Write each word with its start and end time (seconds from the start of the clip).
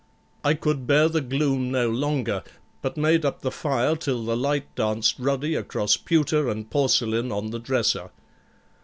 I 0.43 0.55
could 0.55 0.87
bear 0.87 1.07
the 1.07 1.21
gloom 1.21 1.69
no 1.69 1.87
longer, 1.87 2.41
but 2.81 2.97
made 2.97 3.23
up 3.23 3.41
the 3.41 3.51
fire 3.51 3.95
till 3.95 4.25
the 4.25 4.35
light 4.35 4.73
danced 4.73 5.19
ruddy 5.19 5.53
across 5.53 5.95
pewter 5.95 6.49
and 6.49 6.67
porcelain 6.67 7.31
on 7.31 7.51
the 7.51 7.59
dresser. 7.59 8.09